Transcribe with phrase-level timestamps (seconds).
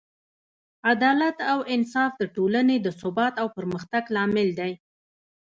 [0.91, 4.71] عدالت او انصاف د ټولنې د ثبات او پرمختګ لامل دی.